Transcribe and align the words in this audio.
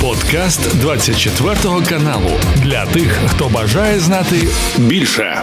Подкаст 0.00 0.80
24 0.80 1.54
каналу 1.88 2.30
для 2.56 2.86
тих, 2.86 3.18
хто 3.26 3.48
бажає 3.48 3.98
знати 3.98 4.36
більше. 4.78 5.42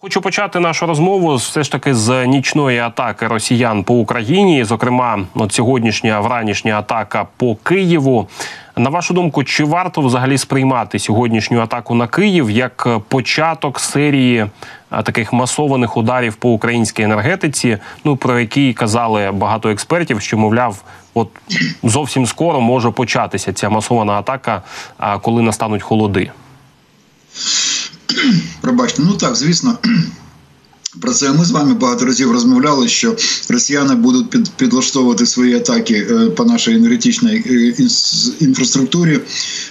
Хочу 0.00 0.20
почати 0.20 0.60
нашу 0.60 0.86
розмову 0.86 1.34
все 1.34 1.62
ж 1.62 1.72
таки 1.72 1.94
з 1.94 2.26
нічної 2.26 2.78
атаки 2.78 3.26
росіян 3.26 3.84
по 3.84 3.94
Україні. 3.94 4.64
Зокрема, 4.64 5.18
от 5.34 5.52
сьогоднішня 5.52 6.20
вранішня 6.20 6.78
атака 6.78 7.26
по 7.36 7.54
Києву. 7.54 8.28
На 8.76 8.90
вашу 8.90 9.14
думку, 9.14 9.44
чи 9.44 9.64
варто 9.64 10.00
взагалі 10.00 10.38
сприймати 10.38 10.98
сьогоднішню 10.98 11.60
атаку 11.60 11.94
на 11.94 12.06
Київ 12.06 12.50
як 12.50 12.88
початок 13.08 13.80
серії 13.80 14.46
таких 15.04 15.32
масованих 15.32 15.96
ударів 15.96 16.34
по 16.34 16.50
українській 16.50 17.02
енергетиці? 17.02 17.78
Ну 18.04 18.16
про 18.16 18.40
які 18.40 18.72
казали 18.72 19.30
багато 19.30 19.70
експертів, 19.70 20.20
що 20.20 20.38
мовляв, 20.38 20.84
от 21.14 21.28
зовсім 21.82 22.26
скоро 22.26 22.60
може 22.60 22.90
початися 22.90 23.52
ця 23.52 23.68
масована 23.68 24.12
атака, 24.12 24.62
коли 25.22 25.42
настануть 25.42 25.82
холоди? 25.82 26.30
Пробачте, 28.60 29.02
ну 29.02 29.12
так, 29.12 29.36
звісно. 29.36 29.78
Про 31.00 31.12
це 31.12 31.32
ми 31.32 31.44
з 31.44 31.50
вами 31.50 31.74
багато 31.74 32.04
разів 32.04 32.32
розмовляли, 32.32 32.88
що 32.88 33.16
росіяни 33.48 33.94
будуть 33.94 34.30
під, 34.30 34.50
підлаштовувати 34.50 35.26
свої 35.26 35.54
атаки 35.54 35.94
е, 35.94 36.30
по 36.30 36.44
нашій 36.44 36.72
енергетичній 36.72 37.44
е, 37.46 37.74
інфраструктурі 38.40 39.20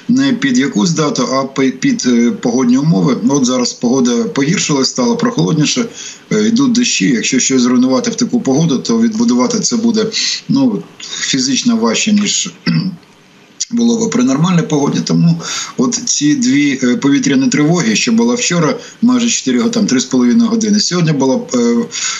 не 0.09 0.33
під 0.33 0.57
якусь 0.57 0.91
дату, 0.91 1.23
а 1.23 1.61
під 1.71 2.03
е, 2.07 2.31
погодні 2.31 2.77
умови. 2.77 3.17
От 3.29 3.45
зараз 3.45 3.73
погода 3.73 4.23
погіршилась, 4.23 4.89
стало 4.89 5.17
прохолодніше, 5.17 5.85
йдуть 6.31 6.71
дощі. 6.71 7.09
Якщо 7.09 7.39
щось 7.39 7.61
зруйнувати 7.61 8.11
в 8.11 8.15
таку 8.15 8.41
погоду, 8.41 8.77
то 8.77 9.01
відбудувати 9.01 9.59
це 9.59 9.75
буде 9.77 10.05
ну 10.49 10.83
фізично 10.99 11.77
важче 11.77 12.13
ніж 12.13 12.53
було 13.71 13.99
би 13.99 14.07
при 14.07 14.23
нормальній 14.23 14.61
погоді. 14.61 14.99
Тому 15.03 15.41
от 15.77 15.93
ці 16.05 16.35
дві 16.35 16.79
е, 16.83 16.95
повітряні 16.95 17.47
тривоги, 17.47 17.95
що 17.95 18.11
була 18.11 18.35
вчора, 18.35 18.75
майже 19.01 19.29
4 19.29 19.69
там 19.69 19.85
3,5 19.85 20.45
години. 20.47 20.79
Сьогодні 20.79 21.11
була 21.11 21.39
е, 21.53 21.75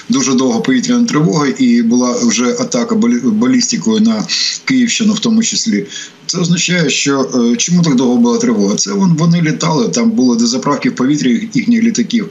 дуже 0.09 0.33
довга 0.33 0.59
повітряна 0.59 1.05
тривога, 1.05 1.47
і 1.57 1.81
була 1.81 2.15
вже 2.23 2.45
атака 2.45 2.95
балістикою 3.25 3.99
на 3.99 4.25
Київщину, 4.65 5.13
в 5.13 5.19
тому 5.19 5.43
числі. 5.43 5.85
Це 6.31 6.37
означає, 6.37 6.89
що 6.89 7.29
е, 7.53 7.55
чому 7.55 7.81
так 7.81 7.95
довго 7.95 8.17
була 8.17 8.37
тривога? 8.37 8.75
Це 8.75 8.91
вони 8.93 9.41
літали, 9.41 9.87
там 9.87 10.11
було 10.11 10.35
до 10.35 10.47
заправки 10.47 10.89
в 10.89 10.95
повітрі 10.95 11.49
їхніх 11.53 11.83
літаків. 11.83 12.27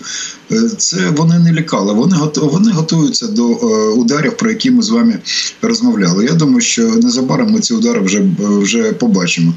Е, 0.52 0.70
це 0.78 1.10
вони 1.16 1.38
не 1.38 1.52
лікали. 1.52 1.92
Вони 1.92 2.16
вони 2.36 2.72
готуються 2.72 3.26
до 3.26 3.50
е, 3.50 3.88
ударів, 3.88 4.36
про 4.36 4.50
які 4.50 4.70
ми 4.70 4.82
з 4.82 4.90
вами 4.90 5.18
розмовляли. 5.62 6.24
Я 6.24 6.32
думаю, 6.32 6.60
що 6.60 6.82
незабаром 6.82 7.50
ми 7.50 7.60
ці 7.60 7.74
удари 7.74 8.00
вже 8.00 8.22
вже 8.38 8.92
побачимо. 8.92 9.54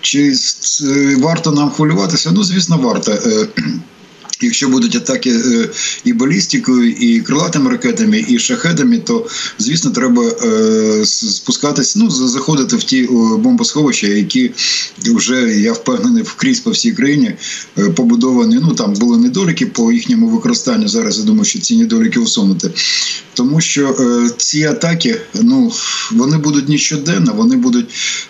Чи 0.00 0.34
варто 1.18 1.52
нам 1.52 1.70
хвилюватися? 1.70 2.30
Ну, 2.34 2.44
звісно, 2.44 2.78
варто. 2.78 3.12
Якщо 4.40 4.68
будуть 4.68 4.96
атаки 4.96 5.30
е, 5.30 5.68
і 6.04 6.12
балістикою, 6.12 6.90
і 6.90 7.20
крилатими 7.20 7.70
ракетами, 7.70 8.24
і 8.28 8.38
шахедами, 8.38 8.98
то 8.98 9.26
звісно 9.58 9.90
треба 9.90 10.22
е, 10.22 11.06
спускатися, 11.06 11.98
ну 11.98 12.10
заходити 12.10 12.76
в 12.76 12.82
ті 12.82 13.08
бомбосховища, 13.38 14.06
які 14.06 14.50
вже 14.98 15.54
я 15.60 15.72
впевнений 15.72 16.22
вкрізь 16.22 16.60
по 16.60 16.70
всій 16.70 16.92
країні 16.92 17.34
е, 17.78 17.90
побудовані. 17.90 18.58
Ну 18.62 18.74
там 18.74 18.94
були 18.94 19.18
недоліки 19.18 19.66
по 19.66 19.92
їхньому 19.92 20.28
використанню. 20.28 20.88
Зараз 20.88 21.18
я 21.18 21.24
думаю, 21.24 21.44
що 21.44 21.58
ці 21.58 21.76
недоліки 21.76 22.20
усунути. 22.20 22.70
Тому 23.34 23.60
що 23.60 23.96
ці 24.36 24.64
атаки, 24.64 25.20
ну 25.34 25.72
вони 26.12 26.36
будуть 26.36 26.68
не 26.68 26.78
щоденно, 26.78 27.32
вони 27.36 27.56
будуть, 27.56 27.86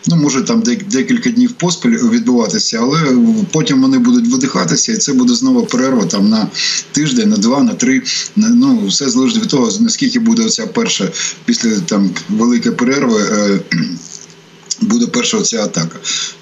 ну 0.07 0.17
може 0.17 0.43
там 0.43 0.63
декілька 0.91 1.31
днів 1.31 1.53
поспіль 1.53 1.91
відбуватися, 1.91 2.79
але 2.83 2.99
потім 3.53 3.83
вони 3.83 3.99
будуть 3.99 4.29
видихатися, 4.29 4.93
і 4.93 4.97
це 4.97 5.13
буде 5.13 5.35
знову 5.35 5.63
перерва 5.63 5.98
перерва 5.99 6.11
там 6.11 6.29
на 6.29 6.51
тиждень, 6.93 7.29
на 7.29 7.37
два, 7.37 7.63
на 7.63 7.75
три. 7.75 8.03
Ну 8.37 8.87
все 8.87 9.09
залежить 9.09 9.43
від 9.43 9.49
того, 9.49 9.71
наскільки 9.81 10.19
буде 10.19 10.45
оця 10.45 10.67
перша 10.67 11.13
після 11.45 11.81
там 11.81 12.11
великої 12.29 12.75
перерви. 12.75 13.23
Е, 13.23 13.61
буде 14.81 15.07
перша 15.07 15.43
ця 15.43 15.65
атака. 15.65 15.99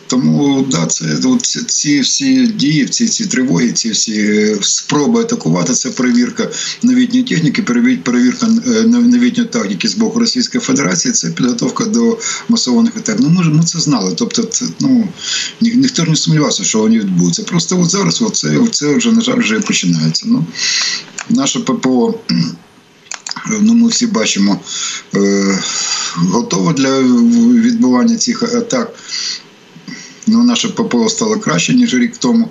Тому 0.07 0.67
да, 0.71 0.87
це 0.87 1.05
от, 1.25 1.47
ці 1.67 2.01
всі 2.01 2.47
дії, 2.47 2.87
ці 2.87 3.09
ці 3.09 3.27
тривоги, 3.27 3.73
ці 3.73 3.91
всі 3.91 4.21
е, 4.21 4.59
спроби 4.61 5.21
атакувати. 5.21 5.73
Це 5.73 5.91
перевірка 5.91 6.51
новітньої 6.83 7.25
техніки, 7.25 7.63
перевірка 8.05 8.47
е, 8.47 8.83
новітньої 8.83 9.49
тактики 9.49 9.89
з 9.89 9.95
боку 9.95 10.19
Російської 10.19 10.61
Федерації. 10.63 11.13
Це 11.13 11.31
підготовка 11.31 11.85
до 11.85 12.19
масованих 12.49 12.97
атак. 12.97 13.17
Ну 13.21 13.29
ми 13.29 13.45
ж 13.45 13.51
ми 13.51 13.65
це 13.65 13.81
знали. 13.81 14.13
Тобто, 14.17 14.49
ну 14.81 15.09
ні, 15.61 15.71
ніхто 15.71 16.05
ж 16.05 16.11
не 16.11 16.17
сумнівався, 16.17 16.65
що 16.65 16.79
вони 16.79 16.99
відбудуться. 16.99 17.43
Просто 17.43 17.81
от 17.81 17.91
зараз 17.91 18.23
це, 18.33 18.59
це 18.73 18.95
вже 18.95 19.13
на 19.13 19.21
жаль 19.21 19.39
вже 19.39 19.61
починається. 19.61 20.25
Ну 20.29 20.47
наше 21.31 21.61
ППО. 21.61 22.15
Ну, 23.61 23.75
ми 23.75 23.89
всі 23.89 24.07
бачимо 24.07 24.61
е, 25.15 25.59
готово 26.17 26.73
для 26.73 27.01
відбування 27.01 28.17
цих 28.17 28.43
атак. 28.43 28.95
Ну, 30.27 30.45
Наше 30.45 30.69
ППО 30.69 31.09
стало 31.09 31.39
краще, 31.39 31.75
ніж 31.75 31.95
рік 31.95 32.17
тому. 32.17 32.49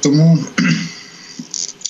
Тому 0.00 0.44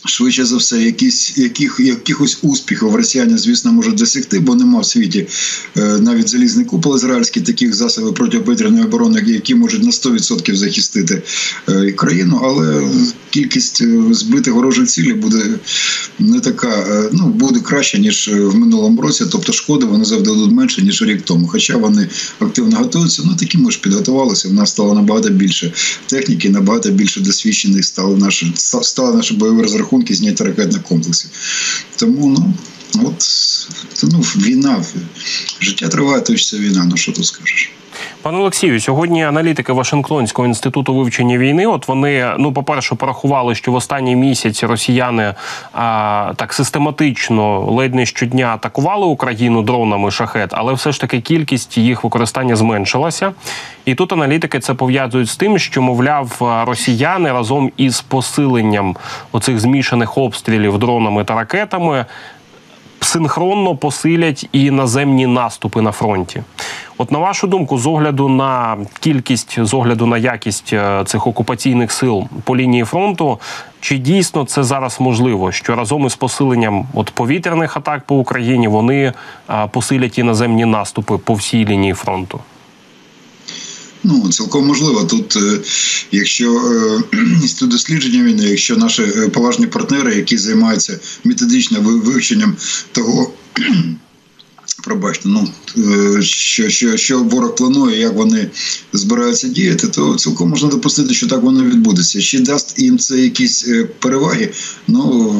швидше 0.05 0.45
за 0.45 0.57
все, 0.57 0.83
якісь, 0.83 1.39
яких, 1.39 1.81
якихось 1.81 2.39
успіхів 2.43 2.95
росіяни, 2.95 3.39
звісно, 3.39 3.73
можуть 3.73 3.95
досягти, 3.95 4.41
бо 4.41 4.55
нема 4.55 4.81
в 4.81 4.87
світі 4.87 5.27
е, 5.77 5.81
навіть 5.81 6.29
залізний 6.29 6.65
купол 6.65 6.97
ізраїльський, 6.97 7.43
таких 7.43 7.75
засобів 7.75 8.15
протиповітряної 8.15 8.85
оборони, 8.85 9.25
які 9.27 9.55
можуть 9.55 9.83
на 9.83 9.91
100% 9.91 10.55
захистити 10.55 11.23
е, 11.69 11.93
країну, 11.93 12.41
але 12.45 12.89
кількість 13.31 13.83
е, 13.83 14.01
збитих 14.11 14.55
ворожих 14.55 14.87
цілей 14.89 15.13
буде 15.13 15.45
не 16.19 16.41
така, 16.41 17.09
ну 17.13 17.27
буде 17.27 17.61
краще 17.61 17.99
ніж 17.99 18.29
в 18.29 18.55
минулому 18.55 19.03
році. 19.03 19.25
Тобто 19.33 19.53
шкоди 19.53 19.87
вони 19.87 20.05
завдадуть 20.05 20.53
менше 20.53 20.83
ніж 20.83 21.03
рік 21.03 21.23
тому. 21.23 21.49
Хоча 21.49 21.77
вони 21.77 22.09
активно 22.39 22.77
готуються. 22.77 23.23
Ну 23.27 23.35
такі 23.35 23.59
ми 23.59 23.71
ж 23.71 23.81
підготувалися. 23.81 24.49
В 24.49 24.53
нас 24.53 24.71
стало 24.71 24.95
набагато 24.95 25.29
більше 25.29 25.73
техніки, 26.07 26.51
набагато 26.51 26.91
більше 26.91 27.21
досвідчених 27.21 27.85
стало 27.85 28.17
наші 28.17 28.53
стали 28.83 29.17
наші 29.17 29.35
бойові 29.35 29.63
розрахунки 29.63 29.90
розрахунки 29.91 30.15
зняття 30.15 30.45
ракетних 30.45 30.83
комплексів. 30.83 31.31
Тому 31.97 32.29
ну 32.29 32.55
от 33.07 33.25
ну, 34.13 34.21
війна, 34.21 34.85
життя 35.61 35.89
триває, 35.89 36.21
точиться 36.21 36.59
війна. 36.59 36.85
Ну 36.85 36.97
що 36.97 37.13
тут 37.13 37.27
скажеш? 37.27 37.71
Пане 38.23 38.39
Олексію, 38.39 38.81
сьогодні 38.81 39.25
аналітики 39.25 39.73
Вашингтонського 39.73 40.49
інституту 40.49 40.95
вивчення 40.95 41.39
війни. 41.39 41.67
От 41.67 41.89
вони, 41.89 42.35
ну, 42.39 42.53
по 42.53 42.63
перше, 42.63 42.95
порахували, 42.95 43.55
що 43.55 43.73
в 43.73 43.75
останній 43.75 44.17
місяці 44.17 44.67
росіяни 44.67 45.35
а, 45.73 46.33
так 46.37 46.53
систематично 46.53 47.61
ледь 47.61 47.95
не 47.95 48.07
щодня 48.07 48.47
атакували 48.47 49.07
Україну 49.07 49.63
дронами 49.63 50.11
шахет, 50.11 50.51
але 50.53 50.73
все 50.73 50.93
ж 50.93 51.01
таки 51.01 51.21
кількість 51.21 51.79
їх 51.79 52.05
використання 52.05 52.57
зменшилася. 52.57 53.33
І 53.85 53.95
тут 53.95 54.13
аналітики 54.13 54.61
це 54.61 54.75
пов'язують 54.75 55.29
з 55.29 55.37
тим, 55.37 55.59
що 55.59 55.83
мовляв 55.83 56.37
росіяни 56.67 57.33
разом 57.33 57.73
із 57.77 58.01
посиленням 58.01 58.97
оцих 59.33 59.61
змішаних 59.61 60.19
обстрілів 60.19 60.79
дронами 60.79 61.25
та 61.25 61.35
ракетами 61.35 62.05
синхронно 63.01 63.77
посилять 63.77 64.49
і 64.53 64.71
наземні 64.71 65.27
наступи 65.27 65.83
на 65.83 65.93
фронті. 65.93 66.43
От 66.99 67.13
на 67.13 67.19
вашу 67.19 67.47
думку, 67.47 67.79
з 67.79 67.87
огляду 67.87 68.29
на 68.29 68.77
кількість, 69.01 69.65
з 69.65 69.75
огляду 69.75 70.07
на 70.07 70.19
якість 70.19 70.73
е, 70.73 71.03
цих 71.07 71.27
окупаційних 71.27 71.93
сил 71.93 72.25
по 72.45 72.57
лінії 72.57 72.85
фронту, 72.85 73.39
чи 73.81 73.99
дійсно 73.99 74.45
це 74.45 74.63
зараз 74.63 75.01
можливо, 75.01 75.53
що 75.53 75.77
разом 75.77 76.07
із 76.07 76.17
посиленням 76.17 76.87
от 76.95 77.11
повітряних 77.11 77.77
атак 77.77 78.03
по 78.07 78.17
Україні 78.17 78.69
вони 78.69 79.13
е, 79.51 79.67
посилять 79.71 80.19
і 80.19 80.23
наземні 80.23 80.65
наступи 80.65 81.19
по 81.19 81.35
всій 81.35 81.67
лінії 81.67 81.95
фронту? 81.95 82.41
Ну, 84.05 84.29
цілком 84.31 84.67
можливо. 84.67 85.05
Тут, 85.05 85.37
е, 85.37 85.61
якщо 86.13 86.53
інститут 87.13 87.71
дослідження 87.71 88.25
війни, 88.25 88.45
якщо 88.45 88.77
наші 88.77 89.03
поважні 89.33 89.67
партнери, 89.67 90.15
які 90.15 90.39
займаються 90.39 91.01
методичним 91.25 91.83
вивченням 91.85 92.57
того. 92.93 93.33
Пробачте, 94.85 95.29
ну 95.29 95.49
е, 95.79 96.23
що 96.23 96.69
що, 96.69 96.97
що 96.97 97.23
ворог 97.23 97.55
планує, 97.55 97.99
як 97.99 98.15
вони 98.15 98.51
збираються 98.93 99.49
діяти, 99.49 99.89
то 99.89 100.15
цілком 100.15 100.51
можна 100.51 100.69
допустити, 100.69 101.15
що 101.15 101.27
так 101.27 101.43
воно 101.43 101.65
відбудеться. 101.65 102.21
Чи 102.21 102.39
дасть 102.39 102.79
їм 102.79 102.99
це 102.99 103.19
якісь 103.19 103.69
е, 103.69 103.89
переваги? 103.99 104.53
Ну 104.89 105.35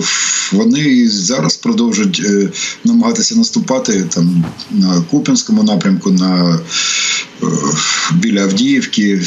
вони 0.53 1.09
зараз 1.09 1.57
продовжують 1.57 2.23
е, 2.25 2.49
намагатися 2.85 3.37
наступати 3.37 4.05
там 4.09 4.45
на 4.71 5.03
Куп'янському 5.11 5.63
напрямку, 5.63 6.11
на 6.11 6.61
біля 8.15 8.43
Авдіївки, 8.43 9.21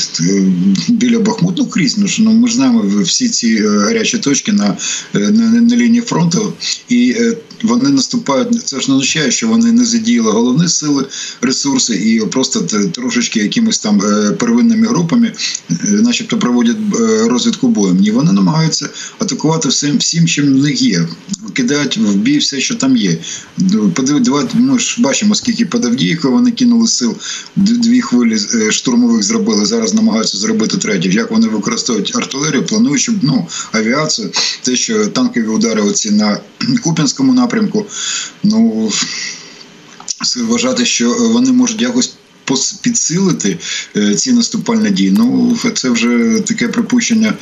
біля 0.90 1.20
Бахмут, 1.20 1.58
ну 1.58 1.66
крізь. 1.66 1.98
Ну, 1.98 2.08
ну 2.20 2.32
ми 2.32 2.48
ж 2.48 2.56
знаємо 2.56 2.86
всі 3.02 3.30
ці 3.30 3.68
гарячі 3.68 4.18
точки 4.18 4.52
на, 4.52 4.78
на, 5.14 5.62
на 5.62 5.76
лінії 5.76 6.02
фронту 6.02 6.54
і 6.90 7.16
вони 7.64 7.90
наступають. 7.90 8.68
Це 8.68 8.80
ж 8.80 8.90
не 8.90 8.96
означає, 8.96 9.32
що 9.32 9.48
вони 9.48 9.72
не 9.72 9.86
задіяли 9.86 10.32
головні 10.32 10.68
сили, 10.68 11.06
ресурси 11.42 11.96
і 11.96 12.20
просто 12.20 12.62
трошечки 12.92 13.40
якимись 13.40 13.80
там 13.80 14.02
е, 14.02 14.32
первинними 14.32 14.88
групами, 14.88 15.34
е, 15.72 15.76
начебто, 15.92 16.38
проводять 16.38 16.78
розвідку 17.26 17.68
боєм. 17.68 17.98
Ні, 17.98 18.12
вони 18.12 18.32
намагаються 18.32 18.90
атакувати 19.20 19.70
всім, 19.70 19.98
всім, 19.98 20.28
чим 20.28 20.46
в 20.46 20.58
них 20.58 20.82
є. 20.82 21.08
Кидають 21.54 21.98
в 21.98 22.16
бій 22.16 22.38
все, 22.38 22.60
що 22.60 22.76
там 22.76 22.98
є. 22.98 23.18
Подивіться, 23.94 24.32
ми 24.54 24.80
ж 24.80 25.02
бачимо, 25.02 25.36
скільки 25.36 25.66
під 25.66 25.86
Авдіївкою 25.86 26.34
вони 26.34 26.52
кинули 26.52 26.88
сил, 26.88 27.16
дві 27.56 28.02
хвилі 28.02 28.38
штурмових 28.72 29.24
зробили. 29.24 29.66
Зараз 29.66 29.94
намагаються 29.94 30.38
зробити 30.38 30.78
третю. 30.78 31.10
Як 31.10 31.32
вони 31.32 31.48
використовують 31.48 32.16
артилерію, 32.16 32.66
плануючи 32.66 33.12
ну, 33.22 33.48
авіацію, 33.72 34.30
те, 34.62 34.76
що 34.76 35.08
танкові 35.08 35.48
удари 35.48 35.82
оці 35.82 36.12
на 36.12 36.38
Куп'янському 36.84 37.34
напрямку. 37.34 37.53
Ну 38.44 38.92
вважати, 40.36 40.86
що 40.86 41.14
вони 41.14 41.52
можуть 41.52 41.82
якось 41.82 42.14
підсилити 42.82 43.58
е, 43.96 44.16
ці 44.16 44.34
наступальні 44.34 44.90
дії. 44.90 45.12
Ну 45.12 45.58
це 45.74 45.90
вже 45.90 46.42
таке 46.46 46.68
припущення, 46.68 47.34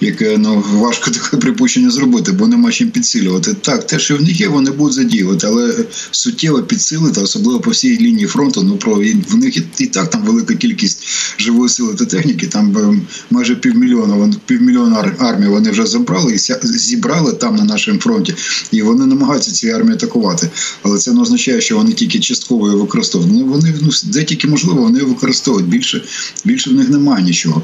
яке 0.00 0.38
ну 0.38 0.64
важко 0.72 1.10
таке 1.10 1.36
припущення 1.36 1.90
зробити, 1.90 2.32
бо 2.32 2.46
нема 2.46 2.72
чим 2.72 2.90
підсилювати. 2.90 3.54
Так, 3.54 3.86
те, 3.86 3.98
що 3.98 4.16
в 4.16 4.22
них 4.22 4.40
є, 4.40 4.48
вони 4.48 4.70
будуть 4.70 4.94
задіювати, 4.94 5.46
але 5.46 5.74
суттєво 6.10 6.62
підсилити, 6.62 7.20
особливо 7.20 7.60
по 7.60 7.70
всій 7.70 7.98
лінії 7.98 8.26
фронту. 8.26 8.62
Ну 8.62 8.76
про 8.76 8.94
в 9.28 9.36
них 9.36 9.56
і, 9.78 9.86
так 9.86 10.10
там 10.10 10.22
велика 10.22 10.54
кількість 10.54 11.04
живої 11.38 11.68
сили 11.68 11.94
та 11.94 12.04
техніки. 12.04 12.46
Там 12.46 12.76
е, 12.76 13.00
майже 13.30 13.56
півмільйона 13.56 14.34
півмільйона 14.46 15.14
армії 15.18 15.50
вони 15.50 15.70
вже 15.70 15.86
забрали 15.86 16.34
і 16.34 16.38
зібрали 16.62 17.32
там 17.32 17.56
на 17.56 17.64
нашому 17.64 17.98
фронті, 17.98 18.34
і 18.70 18.82
вони 18.82 19.06
намагаються 19.06 19.52
ці 19.52 19.70
армії 19.70 19.94
атакувати. 19.94 20.50
Але 20.82 20.98
це 20.98 21.12
не 21.12 21.20
означає, 21.20 21.60
що 21.60 21.76
вони 21.76 21.92
тільки 21.92 22.20
частково 22.20 22.76
використовують. 22.76 23.32
Ну 23.32 23.44
вони 23.44 23.74
ну 23.80 23.90
де 24.04 24.24
тільки 24.24 24.41
можливо, 24.48 24.82
вони 24.82 25.00
використовують 25.00 25.68
більше, 25.68 26.04
більше 26.44 26.70
в 26.70 26.72
них 26.72 26.88
немає 26.88 27.24
нічого. 27.24 27.62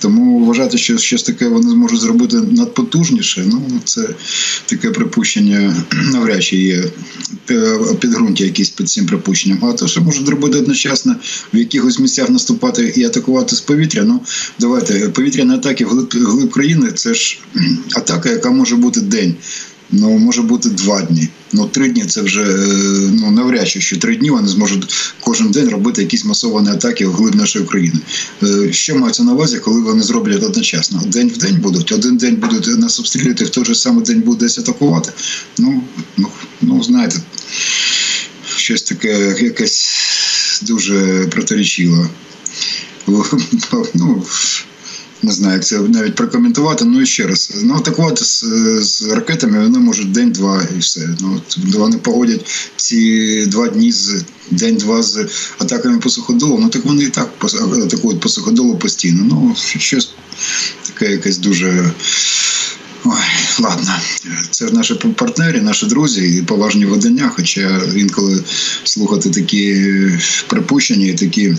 Тому 0.00 0.44
вважати, 0.44 0.78
що 0.78 0.98
щось 0.98 1.22
таке 1.22 1.48
вони 1.48 1.70
зможуть 1.70 2.00
зробити 2.00 2.36
надпотужніше. 2.36 3.44
Ну 3.46 3.62
це 3.84 4.08
таке 4.66 4.90
припущення 4.90 5.84
навряд 6.12 6.44
чи 6.44 6.56
є 6.56 6.84
підґрунтя 8.00 8.44
якісь 8.44 8.70
під 8.70 8.88
цим 8.88 9.06
припущенням. 9.06 9.58
А 9.62 9.72
то, 9.72 9.88
що 9.88 10.00
можуть 10.00 10.26
зробити 10.26 10.58
одночасно 10.58 11.16
в 11.54 11.56
якихось 11.56 11.98
місцях 11.98 12.30
наступати 12.30 12.92
і 12.96 13.04
атакувати 13.04 13.56
з 13.56 13.60
повітря. 13.60 14.02
Ну 14.04 14.20
давайте 14.60 15.08
повітряні 15.08 15.54
атаки 15.54 15.84
вглиб, 15.84 16.14
вглиб 16.14 16.50
країни 16.50 16.92
це 16.94 17.14
ж 17.14 17.38
атака, 17.96 18.30
яка 18.30 18.50
може 18.50 18.76
бути 18.76 19.00
день. 19.00 19.34
Ну, 19.92 20.18
може 20.18 20.42
бути 20.42 20.68
два 20.68 21.02
дні. 21.02 21.28
Ну, 21.52 21.66
три 21.66 21.88
дні 21.88 22.04
це 22.04 22.22
вже 22.22 22.42
е, 22.42 22.56
ну 23.20 23.30
навряд 23.30 23.68
чи 23.68 23.80
що 23.80 23.96
три 23.96 24.16
дні 24.16 24.30
вони 24.30 24.48
зможуть 24.48 24.94
кожен 25.20 25.50
день 25.50 25.68
робити 25.68 26.02
якісь 26.02 26.24
масовані 26.24 26.68
атаки 26.68 27.06
в 27.06 27.12
глиб 27.12 27.34
нашої 27.34 27.64
країни. 27.64 27.98
Е, 28.42 28.72
що 28.72 28.96
мається 28.96 29.22
на 29.22 29.32
увазі, 29.32 29.58
коли 29.58 29.80
вони 29.80 30.02
зроблять 30.02 30.42
одночасно? 30.42 31.02
День 31.06 31.28
в 31.28 31.38
день 31.38 31.56
будуть, 31.56 31.92
один 31.92 32.16
день 32.16 32.36
будуть 32.36 32.78
нас 32.78 33.00
обстрілювати, 33.00 33.44
в 33.44 33.50
той 33.50 33.64
же 33.64 33.74
самий 33.74 34.04
день 34.04 34.20
будуть 34.20 34.40
десь 34.40 34.58
атакувати. 34.58 35.12
Ну, 35.58 35.82
ну, 36.16 36.28
ну 36.60 36.82
знаєте, 36.82 37.20
щось 38.56 38.82
таке 38.82 39.36
якесь 39.40 40.62
дуже 40.62 41.26
протирічило. 41.30 42.08
Ну, 43.94 44.24
не 45.22 45.32
знаю, 45.32 45.54
як 45.54 45.64
це 45.64 45.78
навіть 45.78 46.14
прокоментувати. 46.14 46.84
Ну 46.84 47.00
і 47.00 47.06
ще 47.06 47.26
раз. 47.26 47.52
Ну 47.62 47.74
атакувати 47.74 48.24
з, 48.24 48.44
з 48.80 49.02
ракетами 49.02 49.62
вони 49.62 49.78
можуть 49.78 50.12
день-два 50.12 50.62
і 50.76 50.78
все. 50.78 51.08
Ну 51.20 51.40
вони 51.78 51.98
погодять 51.98 52.70
ці 52.76 53.46
два 53.46 53.68
дні 53.68 53.92
з 53.92 54.24
день-два 54.50 55.02
з 55.02 55.26
атаками 55.58 55.98
по 55.98 56.10
суходолу. 56.10 56.58
Ну 56.58 56.68
так 56.68 56.84
вони 56.84 57.04
і 57.04 57.08
так 57.08 57.30
атакують 57.84 58.20
по 58.20 58.28
суходолу 58.28 58.76
постійно. 58.76 59.24
Ну 59.24 59.54
щось 59.56 60.10
таке 60.86 61.12
якесь 61.12 61.38
дуже. 61.38 61.92
Ой, 63.04 63.12
ладно, 63.60 63.90
це 64.50 64.64
наші 64.64 64.94
партнери, 64.94 65.60
наші 65.60 65.86
друзі 65.86 66.36
і 66.36 66.42
поважні 66.42 66.84
видання. 66.84 67.32
Хоча 67.36 67.80
інколи 67.96 68.44
слухати 68.84 69.30
такі 69.30 69.86
припущення 70.48 71.06
і 71.06 71.14
такі. 71.14 71.56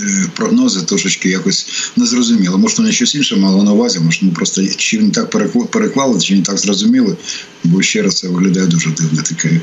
Е, 0.00 0.26
прогнози 0.34 0.82
трошечки 0.82 1.28
якось 1.28 1.92
незрозуміло. 1.96 2.58
Може, 2.58 2.74
вони 2.78 2.92
щось 2.92 3.14
інше 3.14 3.36
мало 3.36 3.62
на 3.62 3.72
увазі, 3.72 4.00
може, 4.00 4.18
ну 4.22 4.30
просто 4.30 4.66
чи 4.66 4.98
не 4.98 5.10
так 5.10 5.30
переклали, 5.70 6.20
чи 6.20 6.36
не 6.36 6.42
так 6.42 6.58
зрозуміли. 6.58 7.16
Бо 7.64 7.82
ще 7.82 8.02
раз 8.02 8.14
це 8.14 8.28
виглядає 8.28 8.66
дуже 8.66 8.90
дивно. 8.90 9.22
Таке, 9.22 9.60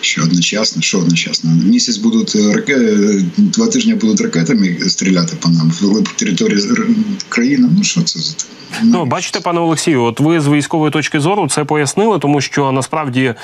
що 0.00 0.22
одночасно, 0.22 0.82
що 0.82 0.98
одночасно. 0.98 1.50
Місяць 1.64 1.96
будуть 1.96 2.36
ракети, 2.36 3.24
два 3.36 3.66
тижні 3.66 3.94
будуть 3.94 4.20
ракетами 4.20 4.76
стріляти 4.88 5.36
по 5.40 5.48
нам 5.48 5.70
в 5.70 6.02
території 6.16 6.62
країни. 7.28 7.68
Ну 7.76 7.84
що 7.84 8.02
це 8.02 8.20
за 8.20 8.34
Ну, 8.82 9.04
бачите, 9.04 9.40
пане 9.40 9.60
Олексію, 9.60 10.02
от 10.02 10.20
ви 10.20 10.40
з 10.40 10.48
військової 10.48 10.92
точки 10.92 11.20
зору 11.20 11.48
це 11.48 11.64
пояснили, 11.64 12.18
тому 12.18 12.40
що 12.40 12.72
насправді 12.72 13.34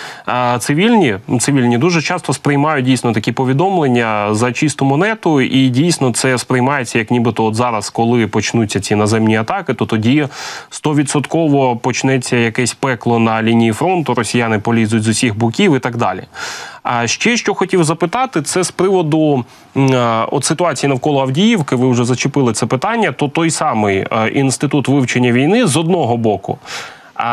цивільні 0.60 1.18
цивільні 1.40 1.78
дуже 1.78 2.02
часто 2.02 2.32
сприймають 2.32 2.84
дійсно 2.84 3.12
такі 3.12 3.32
повідомлення 3.32 4.34
за 4.34 4.52
чисту 4.52 4.84
монету, 4.84 5.40
і 5.40 5.68
дійсно 5.68 6.12
це 6.12 6.21
сприймається 6.36 6.98
як 6.98 7.10
нібито 7.10 7.44
от 7.44 7.54
зараз, 7.54 7.90
коли 7.90 8.26
почнуться 8.26 8.80
ці 8.80 8.94
наземні 8.94 9.36
атаки, 9.36 9.74
то 9.74 9.86
тоді 9.86 10.28
стовідсотково 10.70 11.76
почнеться 11.76 12.36
якесь 12.36 12.74
пекло 12.74 13.18
на 13.18 13.42
лінії 13.42 13.72
фронту. 13.72 14.14
Росіяни 14.14 14.58
полізуть 14.58 15.02
з 15.02 15.08
усіх 15.08 15.36
боків 15.38 15.76
і 15.76 15.78
так 15.78 15.96
далі. 15.96 16.22
А 16.82 17.06
ще 17.06 17.36
що 17.36 17.54
хотів 17.54 17.84
запитати, 17.84 18.42
це 18.42 18.62
з 18.62 18.70
приводу 18.70 19.44
от 20.30 20.44
ситуації 20.44 20.90
навколо 20.90 21.20
Авдіївки. 21.20 21.76
Ви 21.76 21.90
вже 21.90 22.04
зачепили 22.04 22.52
це 22.52 22.66
питання. 22.66 23.12
То 23.12 23.28
той 23.28 23.50
самий 23.50 24.06
інститут 24.34 24.88
вивчення 24.88 25.32
війни 25.32 25.66
з 25.66 25.76
одного 25.76 26.16
боку. 26.16 26.58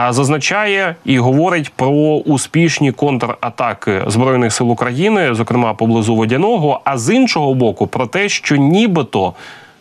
Зазначає 0.10 0.96
і 1.06 1.20
говорить 1.20 1.70
про 1.76 1.90
успішні 2.26 2.92
контратаки 2.92 4.04
збройних 4.08 4.54
сил 4.54 4.72
України, 4.72 5.34
зокрема 5.34 5.74
поблизу 5.74 6.16
водяного. 6.16 6.82
А 6.84 6.98
з 6.98 7.16
іншого 7.16 7.54
боку, 7.54 7.88
про 7.88 8.08
те, 8.08 8.30
що 8.30 8.56
нібито 8.56 9.34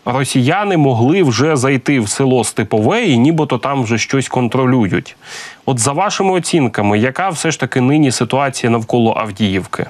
росіяни 0.05 0.77
могли 0.77 1.23
вже 1.23 1.57
зайти 1.57 2.01
в 2.01 2.09
село 2.09 2.45
Степове 2.45 3.05
і 3.05 3.19
нібито 3.19 3.59
там 3.59 3.83
вже 3.83 3.99
щось 3.99 4.29
контролюють. 4.29 5.17
От 5.67 5.79
за 5.79 5.93
вашими 5.93 6.31
оцінками, 6.31 6.99
яка 6.99 7.29
все 7.29 7.51
ж 7.51 7.61
таки 7.61 7.81
нині 7.81 8.13
ситуація 8.13 8.71
навколо 8.71 9.15
Авдіївки? 9.17 9.87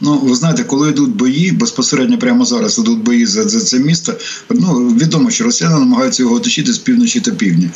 Ну, 0.00 0.18
ви 0.18 0.34
знаєте, 0.34 0.64
коли 0.64 0.90
йдуть 0.90 1.10
бої, 1.10 1.52
безпосередньо 1.52 2.18
прямо 2.18 2.44
зараз 2.44 2.78
йдуть 2.78 2.98
бої 2.98 3.26
за, 3.26 3.48
за 3.48 3.60
це 3.60 3.78
місто. 3.78 4.14
Ну 4.50 4.88
відомо, 4.88 5.30
що 5.30 5.44
росіяни 5.44 5.78
намагаються 5.78 6.22
його 6.22 6.34
оточити 6.34 6.72
з 6.72 6.78
півночі 6.78 7.20
та 7.20 7.30
півдня. 7.30 7.70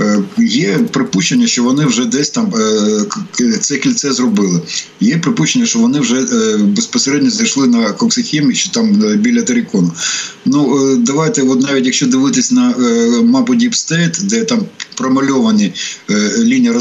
Е, 0.00 0.22
Є 0.38 0.78
припущення, 0.78 1.46
що 1.46 1.62
вони 1.62 1.86
вже 1.86 2.04
десь 2.04 2.30
там 2.30 2.52
е, 3.40 3.58
це 3.60 3.76
кільце 3.76 4.12
зробили. 4.12 4.60
Є 5.00 5.18
припущення, 5.18 5.66
що 5.66 5.78
вони 5.78 6.00
вже 6.00 6.16
е, 6.16 6.56
безпосередньо 6.56 7.30
зайшли 7.30 7.66
на 7.66 7.92
Коксихім, 7.92 8.54
що 8.54 8.70
там 8.70 9.04
е, 9.04 9.16
біля 9.16 9.42
Терикону. 9.42 9.92
Ну 10.44 10.92
е, 10.92 10.96
давайте, 10.96 11.42
от 11.42 11.62
навіть 11.62 11.86
якщо 11.86 12.06
дивитись 12.06 12.52
на 12.52 12.70
е, 12.70 13.22
мапу 13.22 13.54
State, 13.54 14.22
де 14.22 14.44
там 14.44 14.66
промальовані 14.94 15.72
е, 16.10 16.32
лінії 16.38 16.72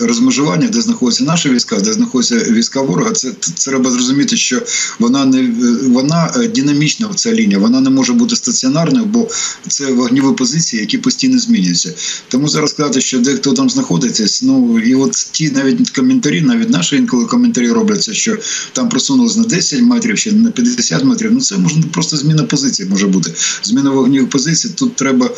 розмежування, 0.00 0.68
де 0.68 0.80
знаходяться 0.80 1.24
наші 1.24 1.50
війська, 1.50 1.80
де 1.80 1.92
знаходяться 1.92 2.52
війська 2.52 2.80
ворога, 2.80 3.10
це 3.10 3.32
це 3.40 3.70
треба 3.70 3.90
зрозуміти, 3.90 4.25
що 4.34 4.62
вона 4.98 5.24
не 5.24 5.50
вона 5.88 6.32
е, 6.36 6.48
динамічна. 6.48 7.08
Ця 7.14 7.32
лінія, 7.32 7.58
вона 7.58 7.80
не 7.80 7.90
може 7.90 8.12
бути 8.12 8.36
стаціонарною, 8.36 9.06
бо 9.06 9.28
це 9.68 9.92
вогніві 9.92 10.34
позиції, 10.38 10.80
які 10.80 10.98
постійно 10.98 11.38
змінюються. 11.38 11.94
Тому 12.28 12.48
зараз 12.48 12.70
сказати, 12.70 13.00
що 13.00 13.18
дехто 13.18 13.52
там 13.52 13.70
знаходиться, 13.70 14.46
ну 14.46 14.80
і 14.80 14.94
от 14.94 15.12
ті 15.32 15.50
навіть 15.50 15.90
коментарі, 15.90 16.40
навіть 16.40 16.70
наші 16.70 16.96
інколи 16.96 17.24
коментарі 17.24 17.70
робляться, 17.70 18.14
що 18.14 18.36
там 18.72 18.88
просунулось 18.88 19.36
на 19.36 19.44
10 19.44 19.82
метрів 19.82 20.18
чи 20.18 20.32
на 20.32 20.50
50 20.50 21.04
метрів. 21.04 21.32
Ну 21.32 21.40
це 21.40 21.56
можна 21.56 21.82
просто 21.92 22.16
зміна 22.16 22.42
позиції 22.42 22.88
може 22.88 23.06
бути. 23.06 23.32
Зміна 23.62 23.90
вогнівих 23.90 24.30
позицій. 24.30 24.68
Тут 24.68 24.96
треба 24.96 25.30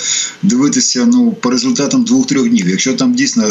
дивитися 0.43 1.07
ну 1.07 1.33
по 1.33 1.51
результатам 1.51 2.05
двох 2.05 2.29
двох-трьох 2.29 2.49
днів. 2.49 2.69
Якщо 2.69 2.95
там 2.95 3.15
дійсно 3.15 3.51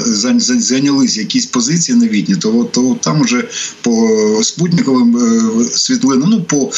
зайнялись 0.59 1.17
якісь 1.17 1.45
позиції 1.45 1.97
новітні, 1.97 2.35
то 2.35 2.69
то 2.71 2.97
там 3.01 3.21
уже 3.21 3.47
по 3.81 4.39
спутниковим 4.43 5.15
е, 5.27 6.17
ну 6.27 6.41
по 6.41 6.71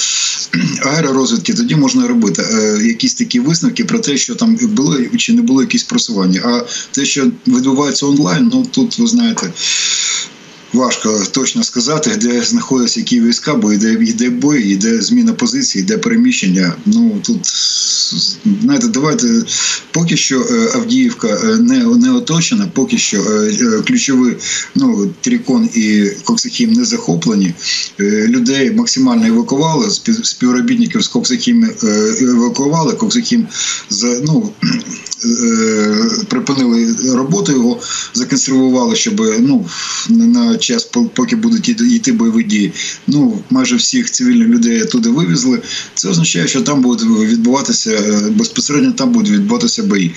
аеророзвідки, 0.84 1.54
тоді 1.54 1.76
можна 1.76 2.08
робити 2.08 2.42
е, 2.42 2.84
якісь 2.84 3.14
такі 3.14 3.40
висновки 3.40 3.86
про 3.86 4.00
те, 4.00 4.18
що 4.18 4.36
там 4.36 4.56
було 4.56 4.98
чи 5.18 5.34
не 5.34 5.42
було 5.42 5.62
якісь 5.62 5.84
просування. 5.84 6.42
А 6.46 6.62
те, 6.92 7.06
що 7.06 7.32
відбувається 7.48 8.06
онлайн, 8.06 8.50
ну 8.54 8.66
тут 8.72 9.00
ви 9.00 9.08
знаєте. 9.08 9.54
Важко 10.74 11.24
точно 11.32 11.64
сказати, 11.64 12.16
де 12.16 12.44
знаходяться 12.44 13.00
які 13.00 13.22
війська, 13.22 13.56
бо 13.56 13.74
йде 13.74 13.94
йде 13.94 14.30
бой, 14.30 14.64
йде 14.64 15.02
зміна 15.02 15.34
позиції, 15.34 15.84
йде 15.84 15.98
переміщення. 15.98 16.74
Ну 16.86 17.20
тут 17.26 17.40
знаєте, 18.62 18.88
давайте 18.88 19.28
поки 19.92 20.18
що 20.18 20.46
Авдіївка 20.74 21.58
не 21.60 21.86
не 21.86 22.12
оточена, 22.12 22.68
поки 22.74 22.98
що 22.98 23.24
ключові 23.88 24.38
ну, 24.76 25.10
Трікон 25.22 25.70
і 25.76 26.12
Коксихім 26.24 26.74
не 26.74 26.86
захоплені. 26.86 27.54
Людей 28.00 28.72
максимально 28.72 29.28
евакували, 29.28 29.90
співробітників 30.24 31.02
з 31.02 31.08
Коксихім 31.08 31.70
евакували. 32.22 32.94
Коксихім 32.94 33.48
за 33.90 34.08
ну 34.08 34.54
Е, 35.26 36.26
припинили 36.28 36.96
роботу, 37.14 37.52
його 37.52 37.80
законсервували, 38.14 38.96
щоб 38.96 39.22
ну 39.40 39.66
на 40.10 40.58
час, 40.58 40.90
поки 41.14 41.36
будуть 41.36 41.70
йти 41.70 42.12
бойові 42.12 42.44
дії. 42.44 42.74
Ну 43.08 43.40
майже 43.50 43.76
всіх 43.76 44.12
цивільних 44.12 44.48
людей 44.48 44.86
туди 44.86 45.10
вивезли. 45.10 45.62
Це 45.94 46.10
означає, 46.10 46.48
що 46.48 46.62
там 46.62 46.82
будуть 46.82 47.30
відбуватися 47.30 47.92
е, 47.92 47.99
безпосередньо. 48.30 48.92
Там 48.92 49.12
будуть 49.12 49.32
відбуватися 49.32 49.84
бої. 49.84 50.12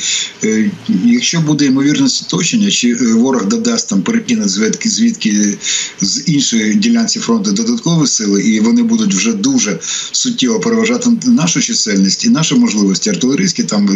Е, 0.44 0.70
якщо 1.04 1.40
буде 1.40 1.64
ймовірність 1.64 2.22
оточення, 2.26 2.70
чи 2.70 2.94
ворог 2.94 3.48
додасть 3.48 3.88
там 3.88 4.02
перекине 4.02 4.48
звідки 4.48 4.88
звідки 4.88 5.58
з 6.00 6.22
іншої 6.26 6.74
ділянці 6.74 7.18
фронту 7.18 7.52
додаткові 7.52 8.06
сили, 8.06 8.42
і 8.42 8.60
вони 8.60 8.82
будуть 8.82 9.14
вже 9.14 9.32
дуже 9.32 9.78
суттєво 10.12 10.60
переважати 10.60 11.10
нашу 11.26 11.60
чисельність 11.60 12.24
і 12.24 12.28
наші 12.28 12.54
можливості 12.54 13.10
артилерійські 13.10 13.64
там 13.64 13.88